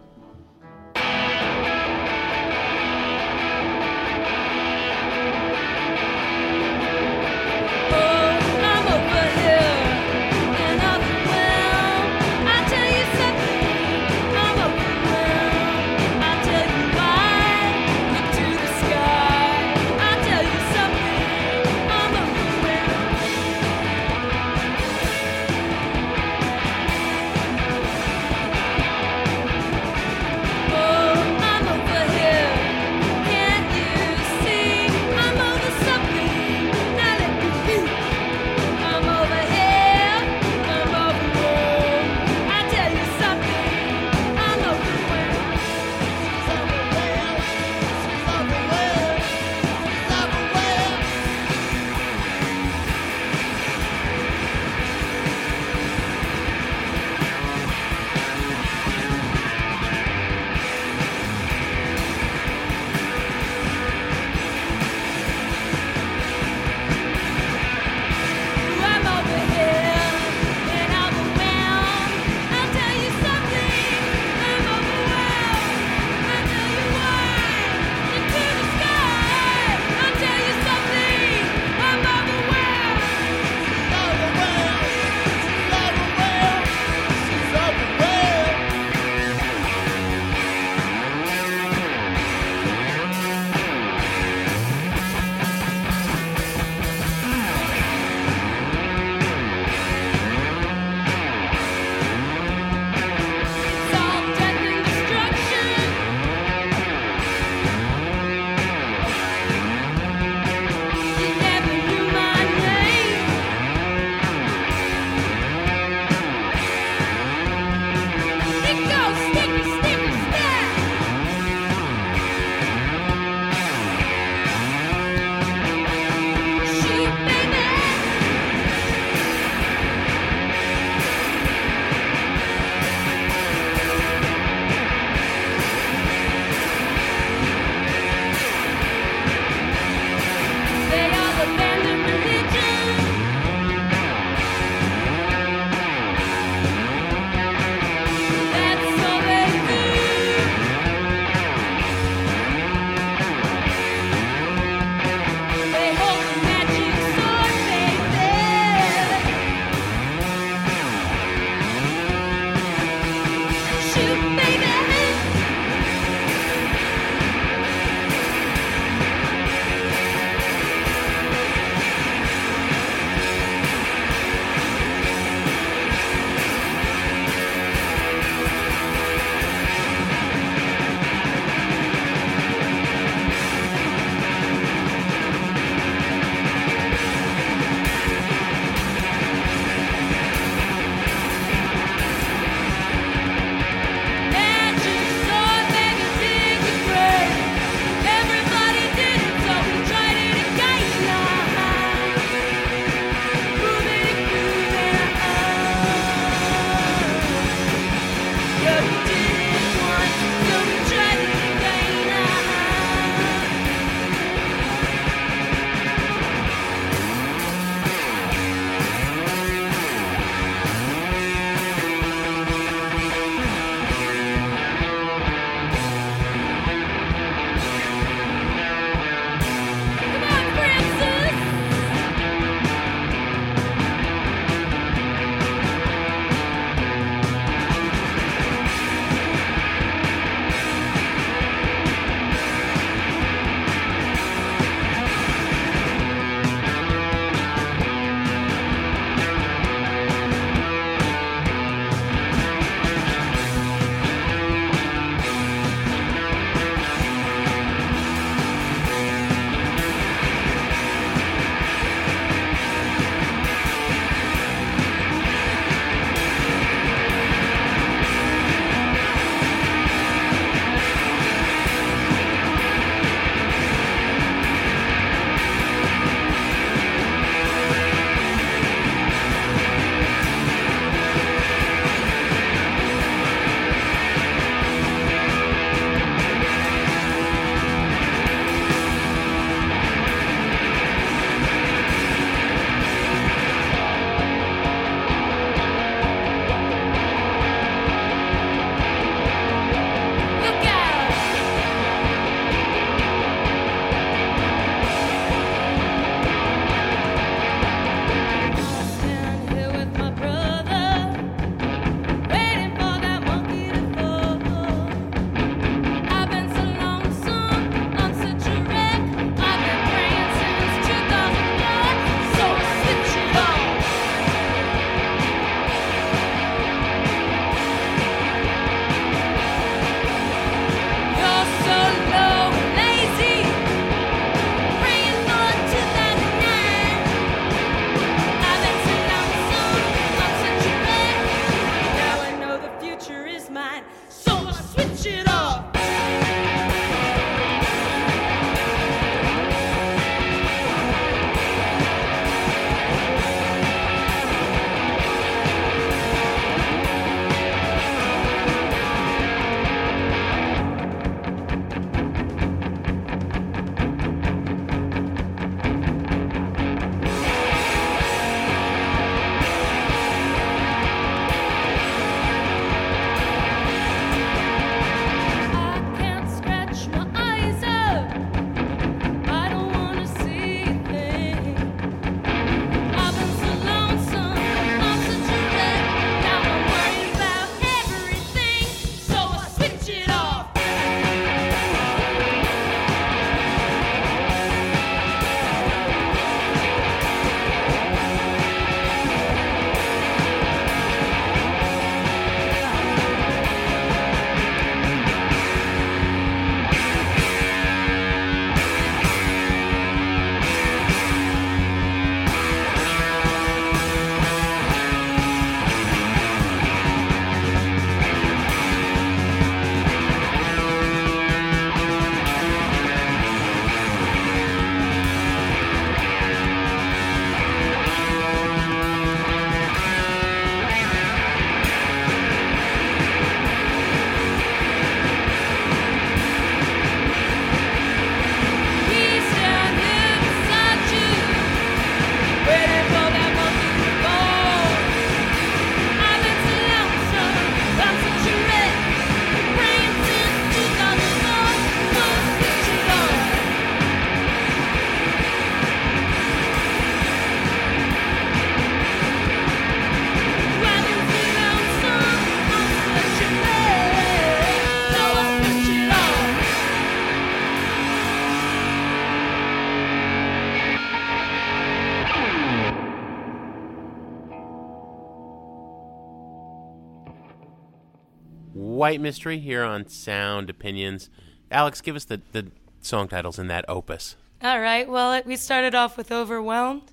[478.84, 481.10] White Mystery here on Sound Opinions.
[481.50, 482.48] Alex, give us the, the
[482.82, 484.18] song titles in that opus.
[484.42, 484.90] All right.
[484.90, 486.92] Well, it, we started off with Overwhelmed,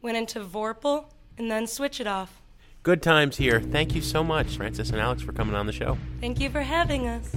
[0.00, 1.06] went into Vorpal,
[1.36, 2.40] and then Switch It Off.
[2.84, 3.60] Good times here.
[3.60, 5.98] Thank you so much, Francis and Alex, for coming on the show.
[6.20, 7.34] Thank you for having us.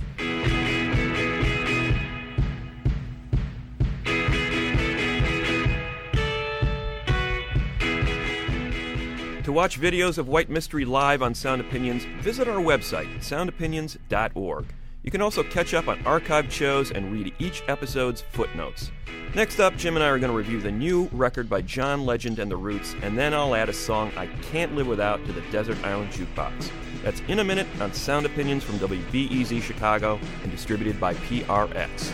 [9.47, 14.65] To watch videos of White Mystery live on Sound Opinions, visit our website, soundopinions.org.
[15.03, 18.91] You can also catch up on archived shows and read each episode's footnotes.
[19.35, 22.39] Next up, Jim and I are going to review the new record by John Legend
[22.39, 25.39] and the Roots, and then I'll add a song I can't live without to the
[25.49, 26.69] Desert Island Jukebox.
[27.01, 32.11] That's in a minute on Sound Opinions from WBEZ Chicago and distributed by PRX.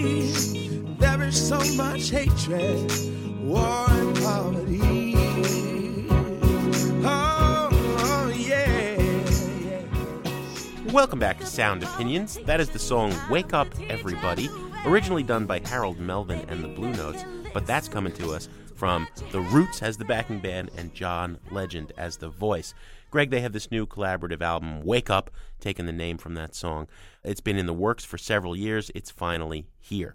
[0.00, 2.90] There is so much hatred,
[3.42, 5.14] war, and poverty.
[7.04, 7.68] Oh,
[8.00, 8.32] oh.
[10.90, 12.38] Welcome back to Sound Opinions.
[12.46, 14.48] That is the song Wake Up Everybody,
[14.86, 17.22] originally done by Harold Melvin and the Blue Notes,
[17.52, 21.92] but that's coming to us from The Roots as the backing band and John Legend
[21.98, 22.72] as the voice.
[23.10, 26.86] Greg, they have this new collaborative album, Wake Up, taking the name from that song.
[27.24, 28.90] It's been in the works for several years.
[28.94, 30.14] It's finally here.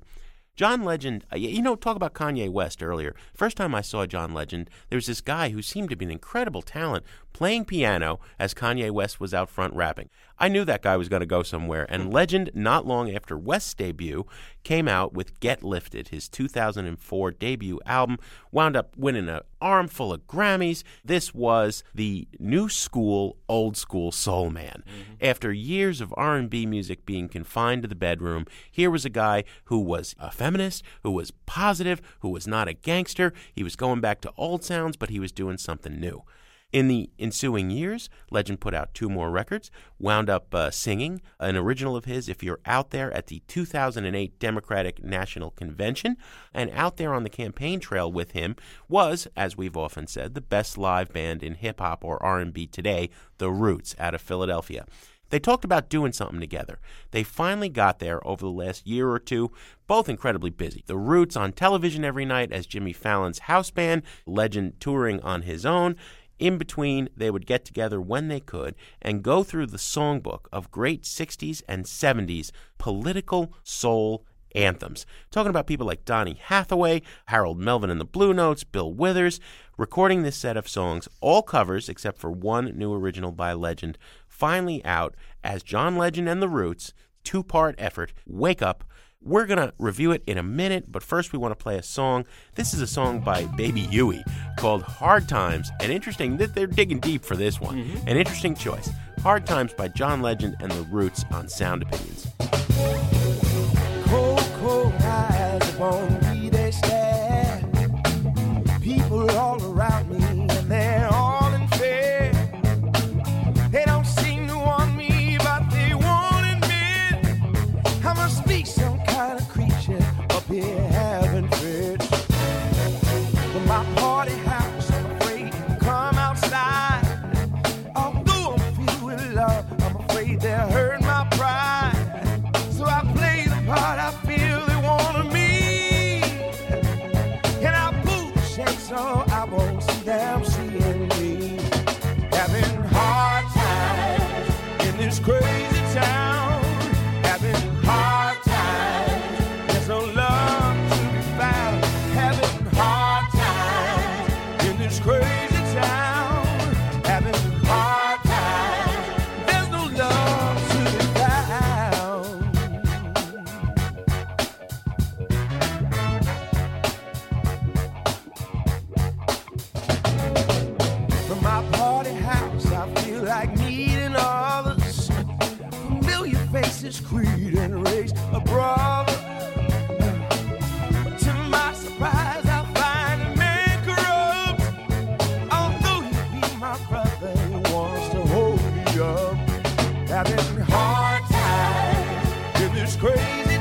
[0.55, 3.13] John Legend, uh, you know, talk about Kanye West earlier.
[3.33, 6.11] First time I saw John Legend, there was this guy who seemed to be an
[6.11, 7.03] incredible talent
[7.35, 10.09] playing piano as Kanye West was out front rapping.
[10.39, 13.73] I knew that guy was going to go somewhere, and Legend, not long after West's
[13.73, 14.25] debut,
[14.63, 18.19] came out with Get Lifted, his 2004 debut album,
[18.53, 20.83] wound up winning an armful of Grammys.
[21.03, 24.83] This was the new school, old school soul man.
[24.87, 25.25] Mm-hmm.
[25.25, 29.79] After years of R&B music being confined to the bedroom, here was a guy who
[29.79, 33.33] was a feminist, who was positive, who was not a gangster.
[33.51, 36.23] He was going back to old sounds, but he was doing something new.
[36.71, 41.55] In the ensuing years, Legend put out two more records, wound up uh, singing an
[41.55, 46.17] original of his, If You're Out There, at the 2008 Democratic National Convention.
[46.53, 48.57] And out there on the campaign trail with him
[48.89, 53.09] was, as we've often said, the best live band in hip hop or R&B today,
[53.37, 54.85] The Roots, out of Philadelphia.
[55.29, 56.79] They talked about doing something together.
[57.11, 59.51] They finally got there over the last year or two,
[59.87, 60.83] both incredibly busy.
[60.85, 65.65] The Roots on television every night as Jimmy Fallon's house band, Legend touring on his
[65.65, 65.95] own.
[66.37, 70.71] In between, they would get together when they could and go through the songbook of
[70.71, 75.05] great 60s and 70s political soul anthems.
[75.31, 79.39] Talking about people like Donny Hathaway, Harold Melvin and the Blue Notes, Bill Withers,
[79.77, 84.83] recording this set of songs, all covers except for one new original by Legend, finally
[84.85, 88.83] out as John Legend and the Roots, two part effort, Wake Up.
[89.25, 91.83] We're going to review it in a minute, but first we want to play a
[91.83, 92.25] song.
[92.53, 94.23] This is a song by Baby Huey
[94.55, 95.71] called Hard Times.
[95.81, 97.83] And interesting that they're digging deep for this one.
[97.83, 98.07] Mm-hmm.
[98.07, 98.87] An interesting choice.
[99.23, 103.24] Hard Times by John Legend and the Roots on Sound Opinions.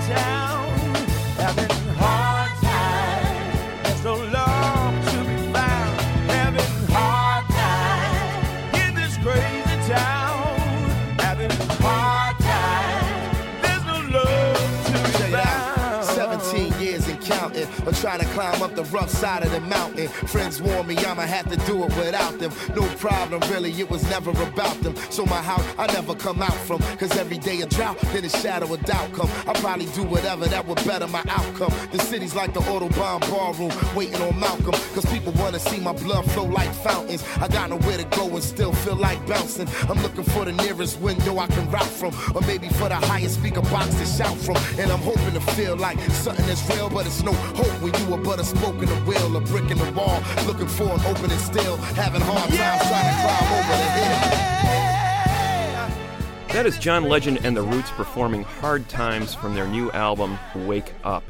[0.07, 0.54] Crazy
[17.85, 20.09] but trying to climb up the rough side of the mountain.
[20.09, 22.53] Friends warn me I'ma have to do it without them.
[22.75, 24.95] No problem, really, it was never about them.
[25.11, 26.81] So my house, I never come out from.
[26.99, 29.29] Cause every day a drought, then a shadow of doubt come.
[29.47, 31.73] I probably do whatever that would better my outcome.
[31.93, 34.75] The city's like the Audubon ballroom, waiting on Malcolm.
[34.95, 37.23] Cause people wanna see my blood flow like fountains.
[37.41, 39.69] I got nowhere to go and still feel like bouncing.
[39.89, 42.15] I'm looking for the nearest window I can route from.
[42.35, 44.57] Or maybe for the highest speaker box to shout from.
[44.79, 48.15] And I'm hoping to feel like something that's real, but it's no hope when you
[48.15, 50.23] are but a spoke in the wheel, a brick in the wall.
[50.47, 54.45] Looking for an opening still, having hard times trying to climb over the hill.
[56.55, 60.93] That is John Legend and the Roots performing Hard Times from their new album Wake
[61.03, 61.25] Up.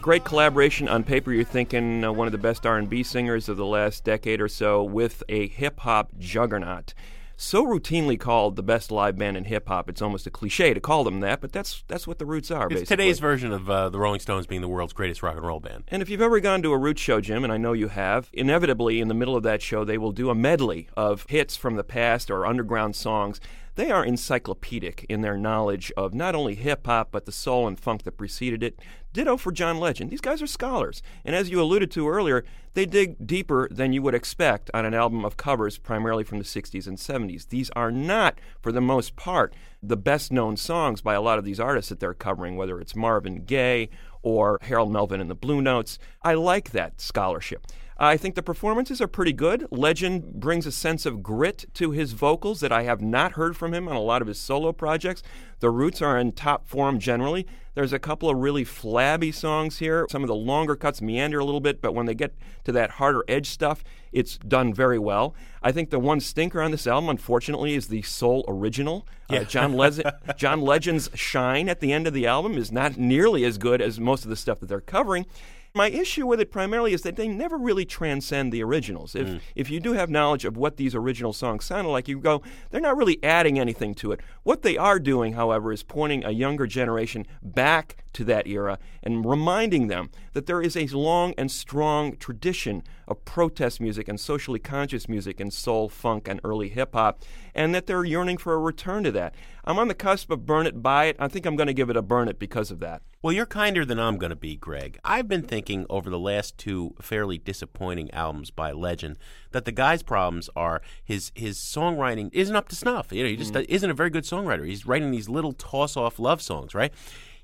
[0.00, 1.30] Great collaboration on paper.
[1.30, 4.82] You're thinking uh, one of the best R&B singers of the last decade or so
[4.82, 6.94] with a hip hop juggernaut.
[7.42, 10.78] So routinely called the best live band in hip hop, it's almost a cliche to
[10.78, 12.66] call them that, but that's that's what the Roots are.
[12.66, 12.96] It's basically.
[12.96, 15.84] today's version of uh, the Rolling Stones being the world's greatest rock and roll band.
[15.88, 18.28] And if you've ever gone to a Roots show, Jim, and I know you have,
[18.34, 21.76] inevitably in the middle of that show they will do a medley of hits from
[21.76, 23.40] the past or underground songs.
[23.74, 27.80] They are encyclopedic in their knowledge of not only hip hop, but the soul and
[27.80, 28.78] funk that preceded it.
[29.12, 30.10] Ditto for John Legend.
[30.10, 31.02] These guys are scholars.
[31.24, 32.44] And as you alluded to earlier,
[32.74, 36.44] they dig deeper than you would expect on an album of covers primarily from the
[36.44, 37.48] 60s and 70s.
[37.48, 39.52] These are not, for the most part,
[39.82, 42.94] the best known songs by a lot of these artists that they're covering, whether it's
[42.94, 43.88] Marvin Gaye
[44.22, 45.98] or Harold Melvin and the Blue Notes.
[46.22, 47.66] I like that scholarship.
[48.02, 49.66] I think the performances are pretty good.
[49.70, 53.74] Legend brings a sense of grit to his vocals that I have not heard from
[53.74, 55.22] him on a lot of his solo projects.
[55.58, 57.46] The Roots are in top form generally.
[57.74, 60.06] There's a couple of really flabby songs here.
[60.10, 62.34] Some of the longer cuts meander a little bit, but when they get
[62.64, 65.34] to that harder edge stuff, it's done very well.
[65.62, 69.06] I think the one stinker on this album, unfortunately, is the sole original.
[69.28, 73.44] Uh, John, Le- John Legend's shine at the end of the album is not nearly
[73.44, 75.26] as good as most of the stuff that they're covering.
[75.72, 79.14] My issue with it primarily is that they never really transcend the originals.
[79.14, 79.40] If mm.
[79.54, 82.80] if you do have knowledge of what these original songs sounded like, you go, they're
[82.80, 84.20] not really adding anything to it.
[84.42, 89.24] What they are doing, however, is pointing a younger generation back to that era and
[89.24, 94.58] reminding them that there is a long and strong tradition of protest music and socially
[94.58, 97.22] conscious music and soul, funk, and early hip hop,
[97.54, 99.34] and that they're yearning for a return to that.
[99.64, 101.16] I'm on the cusp of burn it, buy it.
[101.18, 103.02] I think I'm going to give it a burn it because of that.
[103.22, 104.98] Well, you're kinder than I'm going to be, Greg.
[105.04, 109.18] I've been thinking over the last two fairly disappointing albums by Legend
[109.50, 113.12] that the guy's problems are his his songwriting isn't up to snuff.
[113.12, 113.70] You know, he just mm-hmm.
[113.70, 114.66] isn't a very good songwriter.
[114.66, 116.92] He's writing these little toss off love songs, right?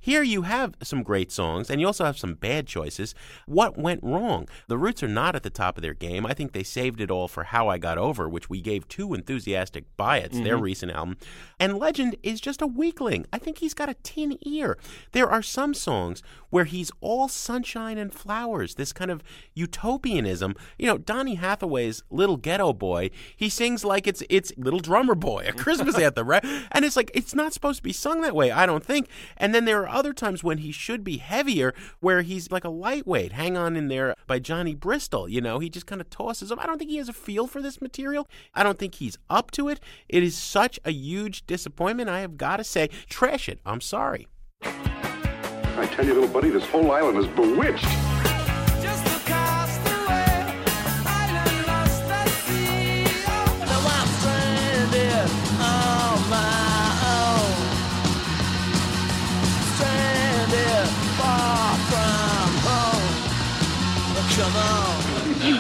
[0.07, 3.13] Here you have some great songs, and you also have some bad choices.
[3.47, 4.47] What went wrong?
[4.69, 6.25] The Roots are not at the top of their game.
[6.25, 9.15] I think they saved it all for How I Got Over, which we gave two
[9.15, 10.63] enthusiastic buy its, their mm-hmm.
[10.63, 11.17] recent album.
[11.59, 13.27] And Legend is just a weakling.
[13.33, 14.79] I think he's got a tin ear.
[15.11, 20.55] There are some songs where he's all sunshine and flowers, this kind of utopianism.
[20.79, 25.47] You know, Donny Hathaway's Little Ghetto Boy, he sings like it's it's Little Drummer Boy,
[25.49, 26.45] a Christmas anthem, right?
[26.71, 29.09] And it's like it's not supposed to be sung that way, I don't think.
[29.37, 32.69] And then there are other times when he should be heavier, where he's like a
[32.69, 33.33] lightweight.
[33.33, 35.27] Hang on in there by Johnny Bristol.
[35.27, 36.59] You know, he just kind of tosses him.
[36.61, 38.29] I don't think he has a feel for this material.
[38.55, 39.81] I don't think he's up to it.
[40.09, 42.11] It is such a huge disappointment.
[42.11, 43.59] I have got to say, trash it.
[43.65, 44.29] I'm sorry.
[44.63, 48.16] I tell you, little buddy, this whole island is bewitched.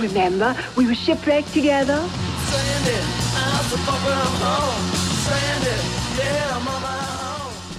[0.09, 0.57] Remember.
[0.77, 2.09] We were shipwrecked together.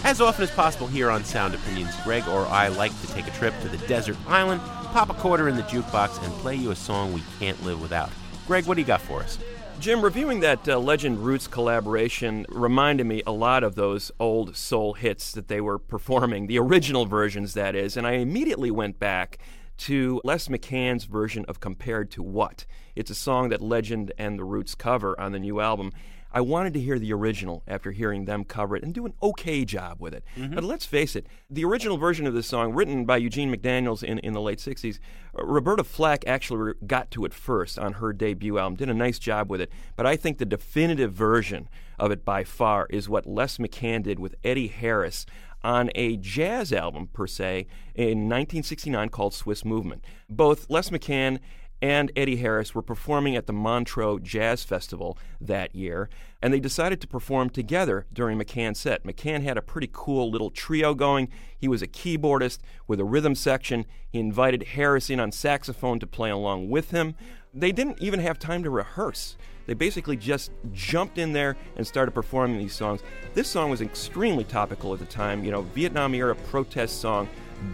[0.04, 3.32] As often as possible here on Sound Opinions, Greg or I like to take a
[3.32, 6.76] trip to the desert island, pop a quarter in the jukebox, and play you a
[6.76, 8.10] song we can't live without.
[8.46, 9.38] Greg, what do you got for us?
[9.80, 14.94] Jim, reviewing that uh, Legend Roots collaboration reminded me a lot of those old soul
[14.94, 19.38] hits that they were performing, the original versions, that is, and I immediately went back
[19.78, 22.66] to Les McCann's version of Compared to What.
[22.96, 25.92] It's a song that Legend and the Roots cover on the new album.
[26.32, 29.64] I wanted to hear the original after hearing them cover it and do an okay
[29.64, 30.24] job with it.
[30.36, 30.56] Mm-hmm.
[30.56, 34.20] But let's face it, the original version of this song, written by Eugene McDaniels in,
[34.20, 35.00] in the late 60s,
[35.38, 39.20] uh, Roberta Flack actually got to it first on her debut album, did a nice
[39.20, 39.72] job with it.
[39.96, 44.20] But I think the definitive version of it by far is what Les McCann did
[44.20, 45.26] with Eddie Harris
[45.68, 50.02] on a jazz album, per se, in 1969 called Swiss Movement.
[50.30, 51.40] Both Les McCann
[51.82, 56.10] and Eddie Harris were performing at the Montreux Jazz Festival that year,
[56.42, 59.04] and they decided to perform together during McCann's set.
[59.04, 61.28] McCann had a pretty cool little trio going.
[61.58, 63.86] He was a keyboardist with a rhythm section.
[64.10, 67.14] He invited Harris in on saxophone to play along with him.
[67.54, 69.36] They didn't even have time to rehearse.
[69.68, 73.02] They basically just jumped in there and started performing these songs.
[73.34, 77.30] This song was extremely topical at the time, you know, Vietnam era protest song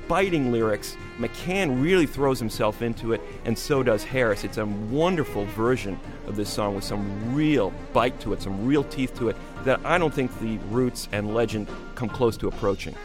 [0.08, 0.98] biting lyrics.
[1.18, 4.44] McCann really throws himself into it, and so does Harris.
[4.44, 8.84] It's a wonderful version of this song with some real bite to it, some real
[8.86, 12.96] teeth to it that I don't think the Roots and Legend come close to approaching.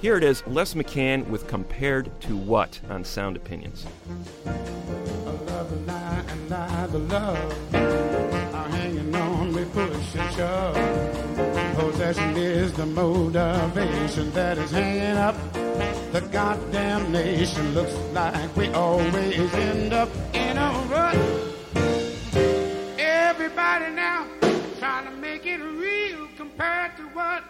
[0.00, 3.86] Here it is Les McCann with Compared to What on Sound Opinions.
[9.74, 11.14] Push and shove
[11.74, 15.34] possession is the motivation that is hanging up.
[16.12, 21.16] The goddamn nation looks like we always end up in a rut.
[22.98, 24.28] Everybody now
[24.78, 27.42] trying to make it real compared to what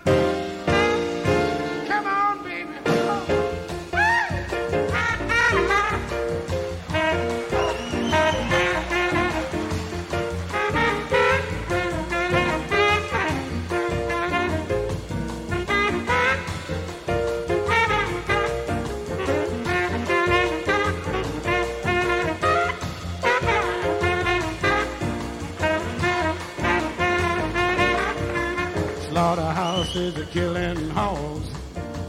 [29.95, 31.49] Slaughterhouses are killing hogs.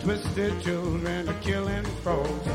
[0.02, 2.48] Twisted children are killing frogs.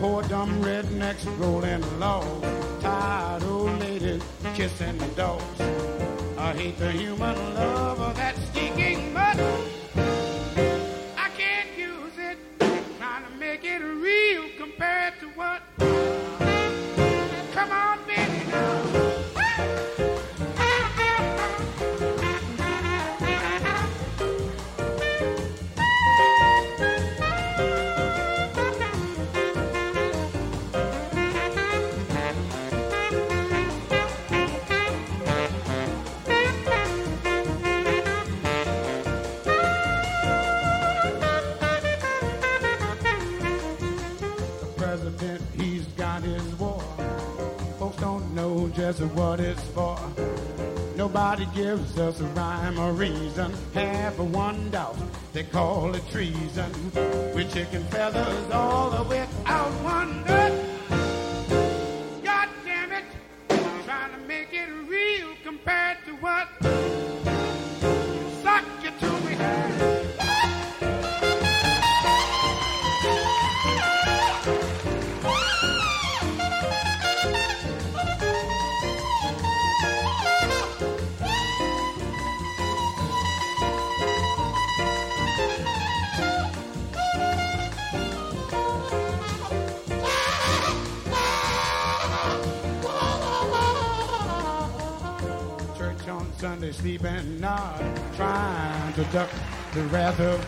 [0.00, 2.82] Poor dumb rednecks rolling logs.
[2.82, 5.60] Tired old ladies kissing dogs.
[6.36, 9.38] I hate the human love of that stinking mud.
[11.16, 12.38] I can't use it.
[12.98, 15.62] Trying to make it real compared to what?
[48.92, 49.98] Just what it's for.
[50.94, 53.52] Nobody gives us a rhyme or reason.
[53.74, 54.96] Half of one doubt,
[55.32, 56.70] they call it treason.
[57.34, 60.65] With chicken feathers all the way out one.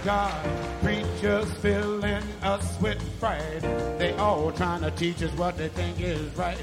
[0.04, 0.48] God.
[0.82, 3.60] Preachers filling us with fright.
[3.98, 6.58] They all trying to teach us what they think is right.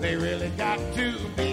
[0.00, 1.45] They really got to be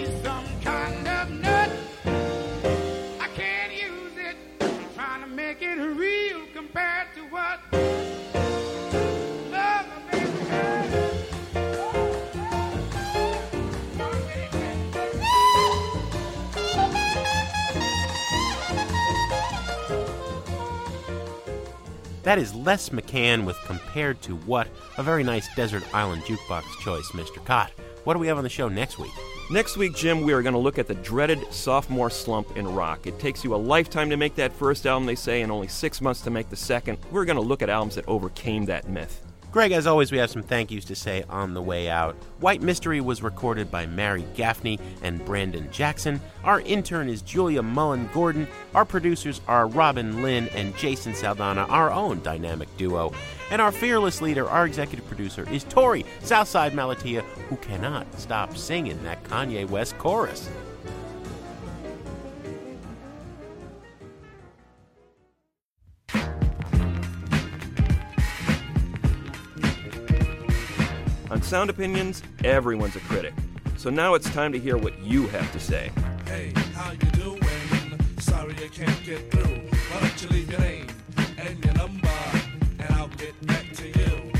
[22.33, 24.67] That is Les McCann with Compared to What,
[24.97, 27.45] a very nice desert island jukebox choice, Mr.
[27.45, 27.69] Kot.
[28.05, 29.11] What do we have on the show next week?
[29.51, 33.05] Next week, Jim, we are going to look at the dreaded sophomore slump in rock.
[33.05, 36.01] It takes you a lifetime to make that first album, they say, and only six
[36.01, 36.97] months to make the second.
[37.11, 39.23] We're going to look at albums that overcame that myth.
[39.53, 42.15] Greg, as always, we have some thank yous to say on the way out.
[42.39, 46.19] White Mystery was recorded by Mary Gaffney and Brandon Jackson.
[46.43, 48.47] Our intern is Julia Mullen Gordon.
[48.73, 53.13] Our producers are Robin Linn and Jason Saldanha, our own dynamic duo.
[53.51, 59.03] And our fearless leader, our executive producer, is Torey Southside Malatia, who cannot stop singing
[59.03, 60.49] that Kanye West chorus.
[71.33, 73.33] On Sound Opinions, everyone's a critic.
[73.75, 75.91] So now it's time to hear what you have to say.
[76.27, 77.41] Hey, how you doing?
[78.19, 79.61] Sorry I can't get through.
[79.67, 80.85] Why don't you leave your name
[81.39, 82.07] and your number,
[82.77, 84.31] and I'll get back to you.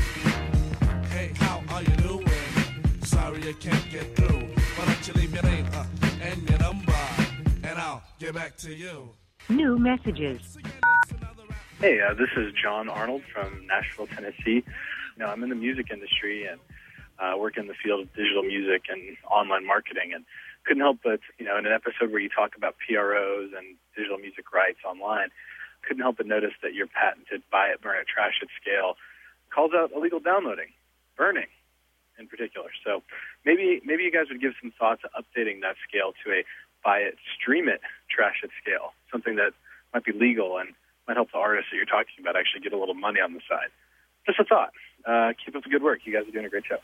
[1.10, 2.28] Hey, how are you doing?
[3.02, 4.46] Sorry I can't get through.
[4.76, 5.84] Why don't you leave your name uh,
[6.22, 6.94] and your number,
[7.64, 9.10] and I'll get back to you.
[9.48, 10.58] New messages.
[11.80, 14.62] Hey, uh, this is John Arnold from Nashville, Tennessee.
[15.16, 16.60] You know, I'm in the music industry and
[17.18, 20.24] uh, work in the field of digital music and online marketing, and
[20.64, 24.18] couldn't help but, you know, in an episode where you talk about PROs and digital
[24.18, 25.28] music rights online,
[25.86, 28.96] couldn't help but notice that your patented buy it, burn it, trash it scale
[29.54, 30.74] calls out illegal downloading,
[31.16, 31.46] burning
[32.18, 32.70] in particular.
[32.84, 33.02] So
[33.44, 36.44] maybe maybe you guys would give some thought to updating that scale to a
[36.82, 39.52] buy it, stream it, trash it scale, something that
[39.94, 40.74] might be legal and
[41.06, 43.40] might help the artists that you're talking about actually get a little money on the
[43.48, 43.70] side.
[44.26, 44.72] Just a thought.
[45.04, 46.00] Uh, keep up the good work.
[46.04, 46.78] You guys are doing a great show.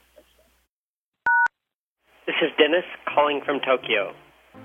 [2.26, 4.14] This is Dennis calling from Tokyo.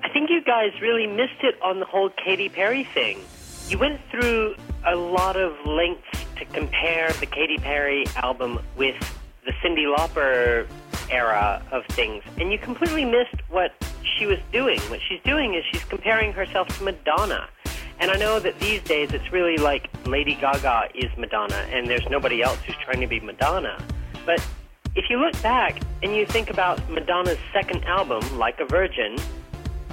[0.03, 3.21] I think you guys really missed it on the whole Katy Perry thing.
[3.69, 8.95] You went through a lot of lengths to compare the Katy Perry album with
[9.45, 10.67] the Cyndi Lauper
[11.09, 14.79] era of things, and you completely missed what she was doing.
[14.89, 17.47] What she's doing is she's comparing herself to Madonna.
[17.99, 22.07] And I know that these days it's really like Lady Gaga is Madonna, and there's
[22.09, 23.81] nobody else who's trying to be Madonna.
[24.25, 24.45] But
[24.95, 29.17] if you look back and you think about Madonna's second album, Like a Virgin,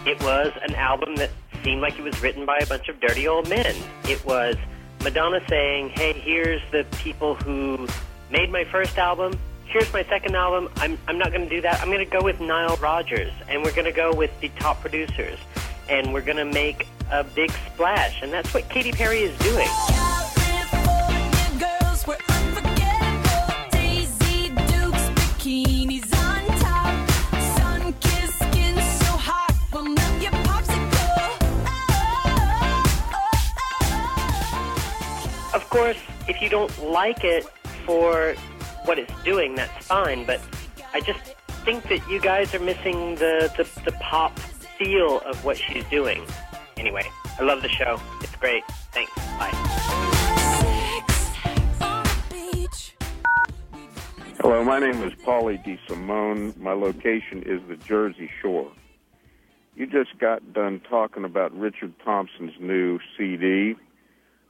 [0.06, 1.30] it was an album that
[1.64, 3.74] seemed like it was written by a bunch of dirty old men.
[4.04, 4.56] It was
[5.02, 7.88] Madonna saying, hey, here's the people who
[8.30, 9.38] made my first album.
[9.66, 10.68] Here's my second album.
[10.76, 11.80] I'm, I'm not going to do that.
[11.80, 14.80] I'm going to go with Nile Rodgers, and we're going to go with the top
[14.80, 15.38] producers,
[15.88, 18.22] and we're going to make a big splash.
[18.22, 19.68] And that's what Katy Perry is doing.
[35.52, 35.96] Of course,
[36.28, 37.44] if you don't like it
[37.84, 38.34] for
[38.84, 40.24] what it's doing, that's fine.
[40.24, 40.40] But
[40.94, 41.18] I just
[41.64, 46.22] think that you guys are missing the, the, the pop feel of what she's doing.
[46.76, 47.04] Anyway,
[47.40, 48.00] I love the show.
[48.20, 48.62] It's great.
[48.92, 49.12] Thanks.
[49.38, 49.71] Bye.
[54.42, 56.56] Hello, my name is Paulie DeSimone.
[56.56, 58.72] My location is the Jersey Shore.
[59.76, 63.76] You just got done talking about Richard Thompson's new CD,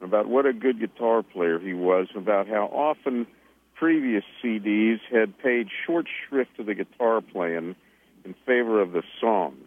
[0.00, 3.26] about what a good guitar player he was, about how often
[3.74, 7.76] previous CDs had paid short shrift to the guitar playing
[8.24, 9.58] in favor of the song.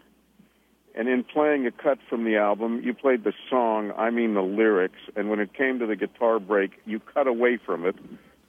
[0.96, 4.42] And in playing a cut from the album, you played the song, I mean the
[4.42, 7.96] lyrics, and when it came to the guitar break, you cut away from it,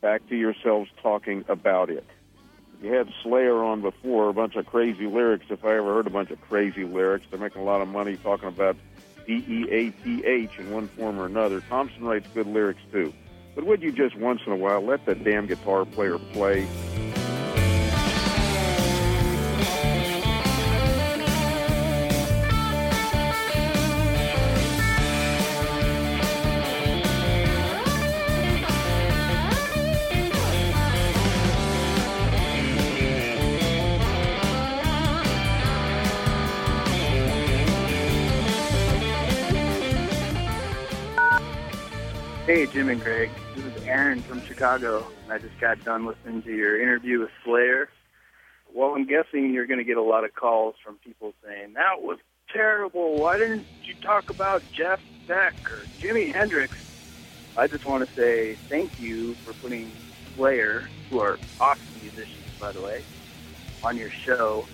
[0.06, 2.04] back to yourselves talking about it.
[2.80, 5.46] You had Slayer on before, a bunch of crazy lyrics.
[5.50, 8.16] If I ever heard a bunch of crazy lyrics, they're making a lot of money
[8.16, 8.76] talking about
[9.26, 11.60] D E A T H in one form or another.
[11.60, 13.12] Thompson writes good lyrics too.
[13.56, 16.68] But would you just once in a while let that damn guitar player play?
[42.66, 43.30] Jim and Greg.
[43.54, 45.08] This is Aaron from Chicago.
[45.30, 47.88] I just got done listening to your interview with Slayer.
[48.74, 52.02] Well, I'm guessing you're going to get a lot of calls from people saying, that
[52.02, 52.18] was
[52.52, 53.20] terrible.
[53.20, 54.98] Why didn't you talk about Jeff
[55.28, 56.76] Beck or Jimi Hendrix?
[57.56, 59.94] I just want to say thank you for putting
[60.34, 63.06] Slayer, who are awesome musicians, by the way,
[63.82, 64.68] on your show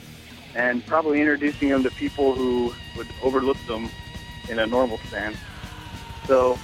[0.54, 3.92] and probably introducing them to people who would overlook them
[4.48, 5.38] in a normal sense.
[6.26, 6.58] So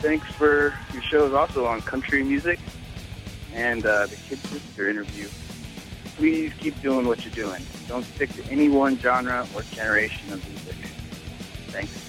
[0.00, 2.58] thanks for your shows also on country music
[3.52, 5.28] and uh, the Kid Sister interview.
[6.16, 7.62] please keep doing what you're doing.
[7.86, 10.74] Don't stick to any one genre or generation of music.
[11.68, 12.08] Thanks.